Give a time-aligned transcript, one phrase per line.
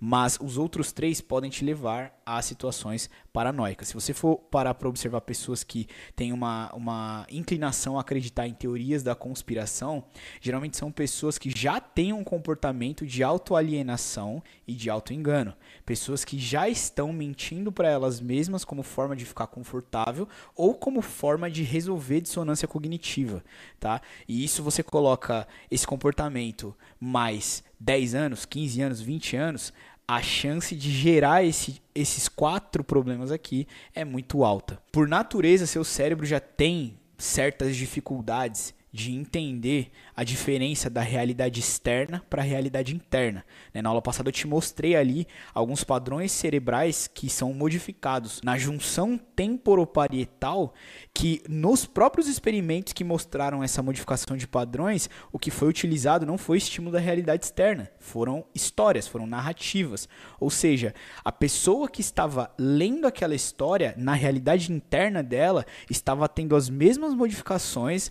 [0.00, 3.88] mas os outros três podem te levar a situações paranoicas.
[3.88, 8.54] Se você for parar para observar pessoas que têm uma, uma inclinação a acreditar em
[8.54, 10.04] teorias da conspiração,
[10.40, 15.54] geralmente são pessoas que já têm um comportamento de autoalienação e de autoengano.
[15.84, 21.02] Pessoas que já estão mentindo para elas mesmas como forma de ficar confortável ou como
[21.02, 23.44] forma de resolver dissonância cognitiva,
[23.78, 24.00] tá?
[24.26, 29.72] E isso você coloca esse comportamento mais 10 anos, 15 anos, 20 anos,
[30.10, 34.82] a chance de gerar esse, esses quatro problemas aqui é muito alta.
[34.90, 42.22] Por natureza, seu cérebro já tem certas dificuldades de entender a diferença da realidade externa
[42.28, 43.44] para a realidade interna.
[43.72, 43.80] Né?
[43.80, 49.18] Na aula passada eu te mostrei ali alguns padrões cerebrais que são modificados na junção
[49.36, 50.74] temporoparietal,
[51.14, 56.36] que nos próprios experimentos que mostraram essa modificação de padrões, o que foi utilizado não
[56.36, 60.08] foi estímulo da realidade externa, foram histórias, foram narrativas.
[60.38, 60.94] Ou seja,
[61.24, 67.14] a pessoa que estava lendo aquela história, na realidade interna dela, estava tendo as mesmas
[67.14, 68.10] modificações,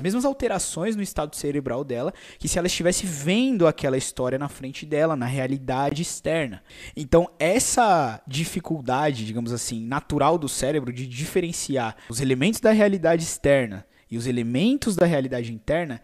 [0.00, 4.48] as mesmas alterações no estado cerebral dela, que se ela estivesse vendo aquela história na
[4.48, 6.62] frente dela, na realidade externa.
[6.96, 13.86] Então, essa dificuldade, digamos assim, natural do cérebro de diferenciar os elementos da realidade externa
[14.10, 16.00] e os elementos da realidade interna,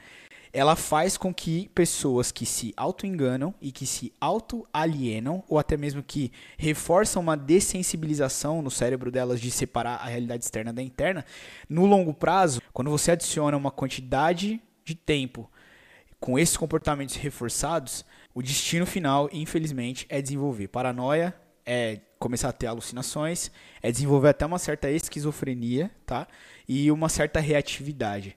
[0.53, 6.03] ela faz com que pessoas que se auto-enganam e que se auto-alienam, ou até mesmo
[6.03, 11.25] que reforçam uma dessensibilização no cérebro delas de separar a realidade externa da interna,
[11.69, 15.51] no longo prazo, quando você adiciona uma quantidade de tempo
[16.21, 22.67] com esses comportamentos reforçados, o destino final, infelizmente, é desenvolver paranoia, é começar a ter
[22.67, 23.51] alucinações,
[23.83, 26.27] é desenvolver até uma certa esquizofrenia, tá?
[26.69, 28.37] E uma certa reatividade.